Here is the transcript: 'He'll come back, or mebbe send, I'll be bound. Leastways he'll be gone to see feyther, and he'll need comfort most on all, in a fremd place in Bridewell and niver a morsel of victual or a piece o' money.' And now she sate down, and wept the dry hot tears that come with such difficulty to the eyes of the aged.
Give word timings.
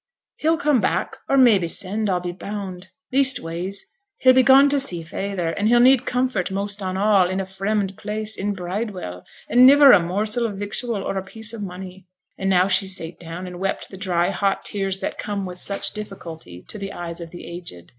'He'll 0.37 0.57
come 0.57 0.81
back, 0.81 1.17
or 1.29 1.37
mebbe 1.37 1.69
send, 1.69 2.09
I'll 2.09 2.19
be 2.19 2.31
bound. 2.31 2.89
Leastways 3.13 3.85
he'll 4.17 4.33
be 4.33 4.41
gone 4.41 4.67
to 4.69 4.79
see 4.79 5.03
feyther, 5.03 5.49
and 5.49 5.67
he'll 5.67 5.79
need 5.79 6.07
comfort 6.07 6.49
most 6.49 6.81
on 6.81 6.97
all, 6.97 7.29
in 7.29 7.39
a 7.39 7.45
fremd 7.45 7.95
place 7.97 8.35
in 8.35 8.53
Bridewell 8.53 9.23
and 9.47 9.67
niver 9.67 9.91
a 9.91 9.99
morsel 9.99 10.47
of 10.47 10.57
victual 10.57 11.03
or 11.03 11.19
a 11.19 11.23
piece 11.23 11.53
o' 11.53 11.59
money.' 11.59 12.07
And 12.35 12.49
now 12.49 12.67
she 12.67 12.87
sate 12.87 13.19
down, 13.19 13.45
and 13.45 13.59
wept 13.59 13.89
the 13.91 13.95
dry 13.97 14.29
hot 14.31 14.65
tears 14.65 15.01
that 15.01 15.19
come 15.19 15.45
with 15.45 15.61
such 15.61 15.91
difficulty 15.91 16.63
to 16.67 16.79
the 16.79 16.93
eyes 16.93 17.21
of 17.21 17.29
the 17.29 17.45
aged. 17.45 17.89